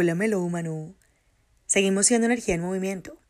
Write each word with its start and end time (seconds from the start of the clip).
Hola, 0.00 0.14
Melo 0.14 0.40
Humano. 0.40 0.94
Seguimos 1.66 2.06
siendo 2.06 2.26
energía 2.26 2.54
en 2.54 2.60
movimiento. 2.60 3.20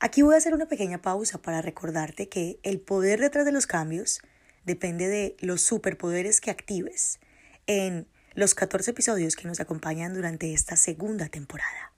Aquí 0.00 0.22
voy 0.22 0.34
a 0.34 0.38
hacer 0.38 0.52
una 0.52 0.66
pequeña 0.66 1.00
pausa 1.00 1.40
para 1.40 1.62
recordarte 1.62 2.28
que 2.28 2.58
el 2.64 2.80
poder 2.80 3.20
detrás 3.20 3.44
de 3.44 3.52
los 3.52 3.68
cambios 3.68 4.20
depende 4.64 5.06
de 5.06 5.36
los 5.38 5.60
superpoderes 5.60 6.40
que 6.40 6.50
actives 6.50 7.20
en 7.68 8.08
los 8.34 8.56
14 8.56 8.90
episodios 8.90 9.36
que 9.36 9.46
nos 9.46 9.60
acompañan 9.60 10.14
durante 10.14 10.52
esta 10.52 10.74
segunda 10.74 11.28
temporada. 11.28 11.92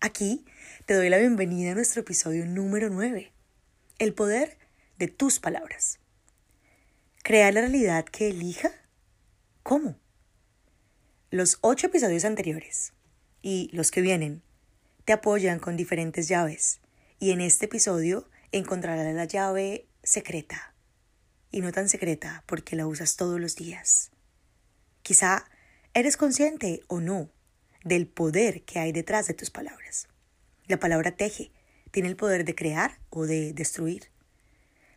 Aquí 0.00 0.46
te 0.86 0.94
doy 0.94 1.10
la 1.10 1.18
bienvenida 1.18 1.72
a 1.72 1.74
nuestro 1.74 2.00
episodio 2.00 2.46
número 2.46 2.88
9, 2.88 3.30
el 3.98 4.14
poder 4.14 4.56
de 4.96 5.08
tus 5.08 5.38
palabras. 5.38 5.98
¿Crear 7.22 7.52
la 7.52 7.60
realidad 7.60 8.06
que 8.06 8.30
elija? 8.30 8.70
¿Cómo? 9.62 9.98
Los 11.30 11.58
ocho 11.60 11.88
episodios 11.88 12.24
anteriores 12.24 12.94
y 13.42 13.70
los 13.72 13.90
que 13.90 14.00
vienen 14.00 14.42
te 15.04 15.12
apoyan 15.12 15.58
con 15.58 15.76
diferentes 15.76 16.28
llaves 16.28 16.80
y 17.18 17.30
en 17.30 17.40
este 17.40 17.66
episodio 17.66 18.28
encontrarás 18.52 19.14
la 19.14 19.24
llave 19.24 19.86
secreta 20.02 20.74
y 21.50 21.60
no 21.60 21.72
tan 21.72 21.88
secreta 21.88 22.44
porque 22.46 22.76
la 22.76 22.86
usas 22.86 23.16
todos 23.16 23.40
los 23.40 23.56
días. 23.56 24.10
Quizá 25.02 25.48
eres 25.94 26.16
consciente 26.16 26.82
o 26.88 27.00
no 27.00 27.30
del 27.84 28.06
poder 28.06 28.62
que 28.62 28.78
hay 28.78 28.92
detrás 28.92 29.26
de 29.26 29.34
tus 29.34 29.50
palabras. 29.50 30.08
La 30.66 30.78
palabra 30.78 31.12
teje 31.12 31.50
tiene 31.90 32.08
el 32.08 32.16
poder 32.16 32.44
de 32.44 32.54
crear 32.54 32.98
o 33.10 33.26
de 33.26 33.52
destruir. 33.52 34.10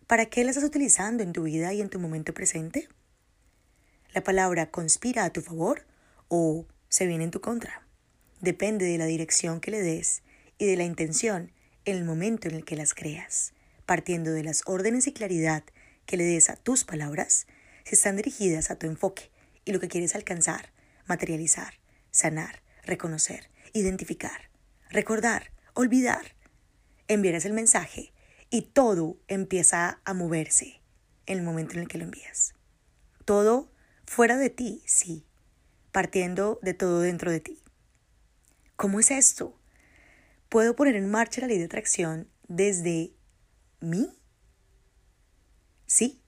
¿Para 0.08 0.26
qué 0.26 0.44
la 0.44 0.52
estás 0.52 0.66
utilizando 0.66 1.23
en 1.23 1.31
tu 1.31 1.44
vida 1.44 1.73
y 1.73 1.80
en 1.80 1.89
tu 1.89 2.00
momento 2.00 2.34
presente? 2.34 2.89
La 4.14 4.23
palabra 4.23 4.69
conspira 4.72 5.23
a 5.23 5.30
tu 5.31 5.42
favor 5.42 5.86
o 6.28 6.66
se 6.89 7.08
viene 7.08 7.23
en 7.23 7.31
tu 7.31 7.39
contra. 7.39 7.88
Depende 8.42 8.86
de 8.86 8.97
la 8.97 9.06
dirección 9.06 9.61
que 9.61 9.70
le 9.70 9.81
des 9.81 10.23
y 10.58 10.66
de 10.66 10.75
la 10.75 10.84
intención 10.84 11.52
en 11.86 11.97
el 11.97 12.03
momento 12.03 12.47
en 12.47 12.56
el 12.56 12.66
que 12.66 12.75
las 12.75 12.95
creas, 12.95 13.53
partiendo 13.86 14.31
de 14.31 14.44
las 14.44 14.64
órdenes 14.66 15.06
y 15.06 15.14
claridad 15.14 15.64
que 16.08 16.17
le 16.17 16.23
des 16.23 16.50
a 16.50 16.56
tus 16.56 16.84
palabras, 16.84 17.45
si 17.84 17.94
están 17.94 18.16
dirigidas 18.16 18.72
a 18.72 18.78
tu 18.78 18.88
enfoque 18.88 19.30
y 19.64 19.72
lo 19.72 19.80
que 19.80 19.88
quieres 19.88 20.16
alcanzar, 20.16 20.72
materializar, 21.06 21.75
sanar, 22.09 22.64
reconocer, 22.84 23.50
identificar, 23.73 24.50
recordar, 24.89 25.52
olvidar. 25.75 26.36
Enviarás 27.08 27.45
el 27.45 27.53
mensaje 27.53 28.12
y 28.50 28.64
todo 28.64 29.19
empieza 29.28 30.02
a 30.03 30.14
moverse 30.16 30.81
en 31.28 31.38
el 31.38 31.44
momento 31.44 31.73
en 31.73 31.81
el 31.81 31.88
que 31.88 32.00
lo 32.00 32.06
envías. 32.06 32.56
Todo 33.23 33.72
fuera 34.06 34.38
de 34.38 34.50
ti, 34.50 34.81
sí, 34.86 35.25
partiendo 35.92 36.59
de 36.64 36.73
todo 36.73 37.02
dentro 37.02 37.31
de 37.31 37.39
ti. 37.39 37.62
¿Cómo 38.82 39.00
es 39.00 39.12
esto? 39.12 39.56
¿Puedo 40.50 40.76
poner 40.76 40.96
en 40.96 41.08
marcha 41.08 41.40
la 41.42 41.46
ley 41.46 41.60
de 41.60 41.66
atracción 41.66 42.28
desde 42.48 43.14
mí? 43.80 44.10
Sí. 45.86 46.20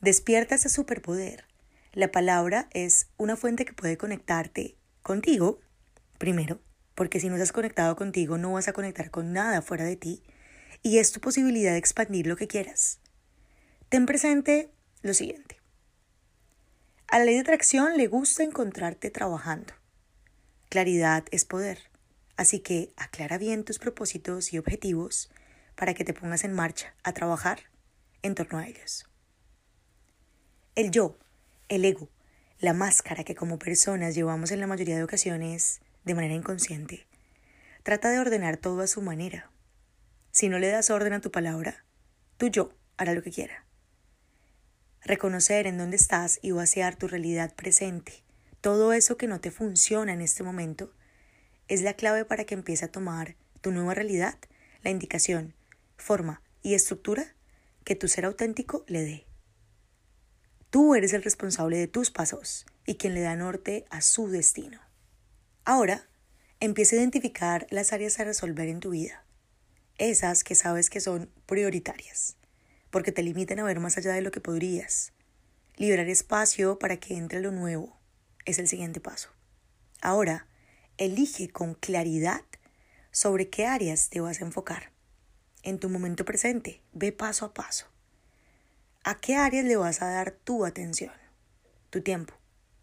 Despierta 0.00 0.54
ese 0.54 0.68
superpoder. 0.68 1.44
La 1.92 2.12
palabra 2.12 2.68
es 2.70 3.08
una 3.16 3.34
fuente 3.34 3.64
que 3.64 3.72
puede 3.72 3.98
conectarte 3.98 4.76
contigo, 5.02 5.58
primero, 6.18 6.60
porque 6.94 7.18
si 7.18 7.28
no 7.28 7.34
estás 7.34 7.50
conectado 7.50 7.96
contigo 7.96 8.38
no 8.38 8.52
vas 8.52 8.68
a 8.68 8.72
conectar 8.72 9.10
con 9.10 9.32
nada 9.32 9.60
fuera 9.60 9.82
de 9.82 9.96
ti, 9.96 10.22
y 10.84 10.98
es 10.98 11.10
tu 11.10 11.18
posibilidad 11.18 11.72
de 11.72 11.78
expandir 11.78 12.28
lo 12.28 12.36
que 12.36 12.46
quieras. 12.46 13.00
Ten 13.88 14.06
presente 14.06 14.70
lo 15.02 15.14
siguiente. 15.14 15.60
A 17.08 17.18
la 17.18 17.24
ley 17.24 17.34
de 17.34 17.40
atracción 17.40 17.96
le 17.96 18.06
gusta 18.06 18.44
encontrarte 18.44 19.10
trabajando. 19.10 19.74
Claridad 20.76 21.24
es 21.30 21.46
poder, 21.46 21.78
así 22.36 22.60
que 22.60 22.92
aclara 22.98 23.38
bien 23.38 23.64
tus 23.64 23.78
propósitos 23.78 24.52
y 24.52 24.58
objetivos 24.58 25.30
para 25.74 25.94
que 25.94 26.04
te 26.04 26.12
pongas 26.12 26.44
en 26.44 26.52
marcha 26.52 26.94
a 27.02 27.14
trabajar 27.14 27.60
en 28.20 28.34
torno 28.34 28.58
a 28.58 28.66
ellos. 28.66 29.08
El 30.74 30.90
yo, 30.90 31.16
el 31.70 31.82
ego, 31.86 32.10
la 32.58 32.74
máscara 32.74 33.24
que 33.24 33.34
como 33.34 33.58
personas 33.58 34.14
llevamos 34.14 34.50
en 34.50 34.60
la 34.60 34.66
mayoría 34.66 34.96
de 34.96 35.04
ocasiones 35.04 35.80
de 36.04 36.14
manera 36.14 36.34
inconsciente, 36.34 37.06
trata 37.82 38.10
de 38.10 38.18
ordenar 38.18 38.58
todo 38.58 38.82
a 38.82 38.86
su 38.86 39.00
manera. 39.00 39.50
Si 40.30 40.50
no 40.50 40.58
le 40.58 40.68
das 40.68 40.90
orden 40.90 41.14
a 41.14 41.22
tu 41.22 41.30
palabra, 41.30 41.86
tu 42.36 42.48
yo 42.48 42.70
hará 42.98 43.14
lo 43.14 43.22
que 43.22 43.32
quiera 43.32 43.64
reconocer 45.06 45.66
en 45.66 45.78
dónde 45.78 45.96
estás 45.96 46.38
y 46.42 46.50
vaciar 46.50 46.96
tu 46.96 47.08
realidad 47.08 47.54
presente. 47.54 48.25
Todo 48.66 48.92
eso 48.92 49.16
que 49.16 49.28
no 49.28 49.40
te 49.40 49.52
funciona 49.52 50.12
en 50.12 50.20
este 50.20 50.42
momento 50.42 50.92
es 51.68 51.82
la 51.82 51.94
clave 51.94 52.24
para 52.24 52.46
que 52.46 52.54
empiece 52.54 52.84
a 52.84 52.90
tomar 52.90 53.36
tu 53.60 53.70
nueva 53.70 53.94
realidad, 53.94 54.36
la 54.82 54.90
indicación, 54.90 55.54
forma 55.96 56.42
y 56.64 56.74
estructura 56.74 57.36
que 57.84 57.94
tu 57.94 58.08
ser 58.08 58.24
auténtico 58.24 58.84
le 58.88 59.04
dé. 59.04 59.26
Tú 60.70 60.96
eres 60.96 61.12
el 61.12 61.22
responsable 61.22 61.76
de 61.76 61.86
tus 61.86 62.10
pasos 62.10 62.66
y 62.84 62.96
quien 62.96 63.14
le 63.14 63.20
da 63.20 63.36
norte 63.36 63.84
a 63.88 64.00
su 64.00 64.28
destino. 64.30 64.80
Ahora, 65.64 66.08
empieza 66.58 66.96
a 66.96 66.98
identificar 66.98 67.68
las 67.70 67.92
áreas 67.92 68.18
a 68.18 68.24
resolver 68.24 68.66
en 68.66 68.80
tu 68.80 68.90
vida, 68.90 69.24
esas 69.96 70.42
que 70.42 70.56
sabes 70.56 70.90
que 70.90 70.98
son 70.98 71.30
prioritarias 71.46 72.36
porque 72.90 73.12
te 73.12 73.22
limitan 73.22 73.60
a 73.60 73.64
ver 73.64 73.78
más 73.78 73.96
allá 73.96 74.12
de 74.12 74.22
lo 74.22 74.32
que 74.32 74.40
podrías. 74.40 75.12
Liberar 75.76 76.08
espacio 76.08 76.80
para 76.80 76.96
que 76.96 77.16
entre 77.16 77.38
lo 77.38 77.52
nuevo 77.52 77.96
es 78.46 78.58
el 78.58 78.68
siguiente 78.68 79.00
paso. 79.00 79.28
Ahora, 80.00 80.46
elige 80.96 81.50
con 81.50 81.74
claridad 81.74 82.42
sobre 83.10 83.50
qué 83.50 83.66
áreas 83.66 84.08
te 84.08 84.20
vas 84.20 84.40
a 84.40 84.44
enfocar. 84.44 84.92
En 85.62 85.78
tu 85.78 85.90
momento 85.90 86.24
presente, 86.24 86.80
ve 86.92 87.12
paso 87.12 87.44
a 87.44 87.52
paso. 87.52 87.86
¿A 89.04 89.18
qué 89.18 89.36
áreas 89.36 89.64
le 89.64 89.76
vas 89.76 90.00
a 90.00 90.06
dar 90.06 90.32
tu 90.32 90.64
atención, 90.64 91.12
tu 91.90 92.02
tiempo, 92.02 92.34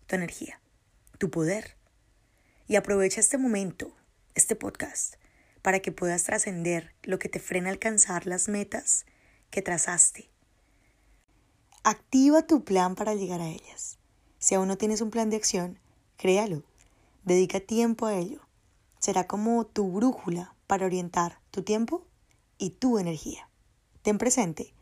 tu 0.06 0.16
energía, 0.16 0.62
tu 1.18 1.30
poder? 1.30 1.76
Y 2.68 2.76
aprovecha 2.76 3.20
este 3.20 3.38
momento, 3.38 3.96
este 4.36 4.56
podcast, 4.56 5.16
para 5.62 5.80
que 5.80 5.92
puedas 5.92 6.24
trascender 6.24 6.94
lo 7.04 7.20
que 7.20 7.30
te 7.30 7.40
frena 7.40 7.70
a 7.70 7.72
alcanzar 7.74 8.26
las 8.26 8.50
metas 8.50 9.06
que 9.50 9.62
trazaste. 9.62 10.30
Activa 11.84 12.48
tu 12.48 12.64
plan 12.64 12.96
para 12.96 13.16
llegar 13.16 13.42
a 13.42 13.50
ellas. 13.50 13.98
Si 14.44 14.56
aún 14.56 14.68
no 14.68 14.78
tienes 14.78 15.00
un 15.00 15.10
plan 15.10 15.30
de 15.30 15.38
acción, 15.38 15.80
créalo. 16.18 16.64
Dedica 17.24 17.62
tiempo 17.62 18.08
a 18.08 18.16
ello. 18.16 18.42
Será 19.00 19.26
como 19.26 19.66
tu 19.66 19.90
brújula 19.90 20.54
para 20.68 20.86
orientar 20.86 21.40
tu 21.50 21.64
tiempo 21.64 22.06
y 22.58 22.72
tu 22.72 23.00
energía. 23.00 23.50
Ten 24.02 24.18
presente 24.18 24.74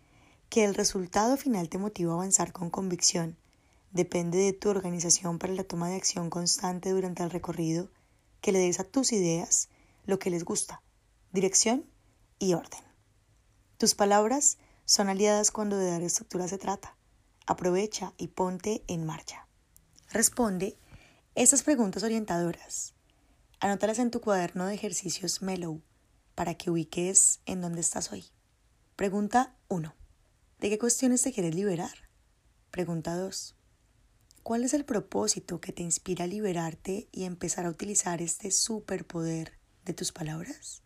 que 0.50 0.66
el 0.66 0.74
resultado 0.74 1.38
final 1.38 1.70
te 1.70 1.78
motiva 1.78 2.14
a 2.14 2.16
avanzar 2.16 2.54
con 2.54 2.72
convicción. 2.72 3.38
Depende 3.92 4.40
de 4.40 4.54
tu 4.54 4.68
organización 4.68 5.38
para 5.38 5.54
la 5.54 5.64
toma 5.64 5.90
de 5.90 5.98
acción 5.98 6.32
constante 6.32 6.90
durante 6.90 7.22
el 7.22 7.30
recorrido, 7.30 7.88
que 8.42 8.52
le 8.52 8.58
des 8.58 8.80
a 8.80 8.84
tus 8.84 9.12
ideas 9.12 9.70
lo 10.08 10.18
que 10.18 10.32
les 10.32 10.44
gusta, 10.44 10.82
dirección 11.34 11.86
y 12.40 12.56
orden. 12.56 12.82
Tus 13.78 13.94
palabras 13.94 14.58
son 14.86 15.10
aliadas 15.10 15.52
cuando 15.52 15.78
de 15.78 15.92
dar 15.92 16.02
estructura 16.02 16.48
se 16.48 16.58
trata. 16.58 16.98
Aprovecha 17.46 18.14
y 18.18 18.30
ponte 18.30 18.84
en 18.88 19.06
marcha. 19.06 19.48
Responde 20.14 20.78
estas 21.36 21.64
preguntas 21.64 22.04
orientadoras. 22.04 22.96
Anótalas 23.62 23.98
en 23.98 24.12
tu 24.12 24.20
cuaderno 24.20 24.66
de 24.66 24.74
ejercicios 24.74 25.42
Mellow 25.42 25.82
para 26.36 26.56
que 26.56 26.70
ubiques 26.70 27.40
en 27.46 27.62
dónde 27.62 27.80
estás 27.80 28.12
hoy. 28.12 28.26
Pregunta 28.98 29.56
1. 29.70 29.96
¿De 30.60 30.70
qué 30.70 30.78
cuestiones 30.78 31.22
te 31.22 31.32
quieres 31.32 31.56
liberar? 31.56 32.10
Pregunta 32.72 33.16
2. 33.16 33.56
¿Cuál 34.44 34.66
es 34.66 34.74
el 34.74 34.84
propósito 34.84 35.62
que 35.62 35.72
te 35.72 35.84
inspira 35.84 36.26
a 36.26 36.28
liberarte 36.28 37.08
y 37.14 37.24
empezar 37.24 37.66
a 37.66 37.70
utilizar 37.70 38.22
este 38.22 38.52
superpoder 38.52 39.54
de 39.86 39.94
tus 39.94 40.12
palabras? 40.12 40.82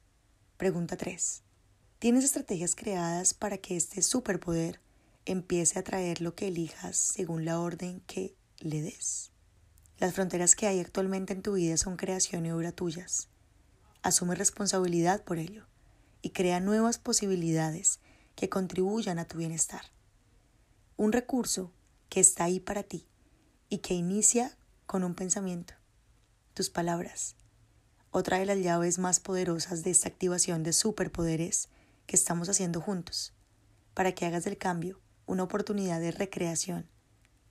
Pregunta 0.58 0.98
3. 0.98 1.42
Tienes 1.98 2.26
estrategias 2.26 2.76
creadas 2.76 3.34
para 3.34 3.58
que 3.58 3.76
este 3.76 4.04
superpoder 4.04 4.82
empiece 5.26 5.80
a 5.80 5.84
traer 5.84 6.22
lo 6.22 6.36
que 6.36 6.50
elijas 6.50 6.96
según 6.96 7.44
la 7.44 7.60
orden 7.60 8.02
que 8.02 8.36
le 8.66 8.82
des. 8.82 9.32
Las 10.00 10.14
fronteras 10.14 10.56
que 10.56 10.68
hay 10.68 10.80
actualmente 10.80 11.34
en 11.34 11.42
tu 11.42 11.54
vida 11.54 11.78
son 11.78 11.98
creación 11.98 12.46
y 12.46 12.52
obra 12.52 12.72
tuyas. 12.72 13.30
Asume 14.02 14.36
responsabilidad 14.36 15.24
por 15.24 15.38
ello 15.38 15.68
y 16.22 16.32
crea 16.32 16.60
nuevas 16.60 16.98
posibilidades 16.98 18.00
que 18.36 18.50
contribuyan 18.50 19.20
a 19.20 19.26
tu 19.26 19.38
bienestar. 19.38 19.84
Un 20.98 21.12
recurso 21.12 21.72
que 22.10 22.20
está 22.20 22.46
ahí 22.46 22.60
para 22.60 22.84
ti 22.84 23.08
y 23.70 23.78
que 23.80 23.94
inicia 23.94 24.58
con 24.86 25.04
un 25.04 25.14
pensamiento, 25.14 25.76
tus 26.54 26.70
palabras. 26.70 27.36
Otra 28.12 28.40
de 28.40 28.46
las 28.46 28.60
llaves 28.60 28.98
más 28.98 29.20
poderosas 29.20 29.84
de 29.84 29.92
esta 29.92 30.10
activación 30.10 30.64
de 30.64 30.74
superpoderes 30.74 31.70
que 32.08 32.16
estamos 32.16 32.50
haciendo 32.50 32.82
juntos, 32.82 33.34
para 33.94 34.14
que 34.14 34.26
hagas 34.26 34.44
del 34.44 34.58
cambio 34.58 35.00
una 35.26 35.44
oportunidad 35.44 36.00
de 36.00 36.12
recreación 36.12 36.90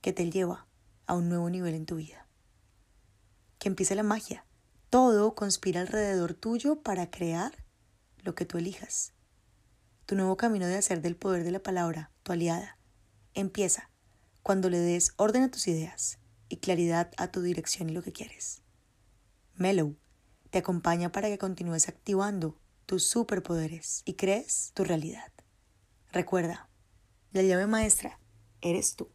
que 0.01 0.13
te 0.13 0.31
lleva 0.31 0.67
a 1.07 1.15
un 1.15 1.29
nuevo 1.29 1.51
nivel 1.51 1.75
en 1.75 1.87
tu 1.87 1.97
vida. 1.97 2.27
Que 3.59 3.69
empiece 3.69 3.95
la 3.95 4.03
magia, 4.03 4.45
Todo 4.91 5.35
conspira 5.35 5.81
alrededor 5.81 6.35
tuyo 6.35 6.83
para 6.83 7.11
crear 7.11 7.65
lo 8.23 8.37
que 8.37 8.45
tú 8.45 8.59
elijas. 8.59 9.13
Tu 10.07 10.15
nuevo 10.15 10.37
camino 10.37 10.67
de 10.67 10.77
hacer 10.77 11.03
del 11.03 11.17
poder 11.17 11.43
de 11.43 11.51
la 11.51 11.63
palabra 11.63 12.13
tu 12.23 12.33
aliada 12.33 12.79
empieza 13.35 13.91
cuando 14.43 14.71
le 14.71 14.79
des 14.79 15.13
orden 15.17 15.43
a 15.43 15.51
tus 15.51 15.67
ideas 15.67 16.19
y 16.49 16.59
claridad 16.59 17.11
a 17.17 17.29
tu 17.29 17.43
dirección 17.43 17.91
y 17.91 17.93
lo 17.93 18.03
que 18.03 18.13
quieres. 18.13 18.63
Mellow 19.55 19.97
te 20.51 20.59
acompaña 20.59 21.11
para 21.11 21.29
que 21.29 21.39
continúes 21.39 21.89
activando 21.89 22.61
tus 22.87 23.05
superpoderes 23.09 24.03
y 24.05 24.15
crees 24.15 24.71
tu 24.75 24.85
realidad. 24.85 25.33
Recuerda, 26.13 26.69
la 27.33 27.43
llave 27.43 27.67
maestra 27.67 28.21
eres 28.61 28.95
tú. 28.95 29.11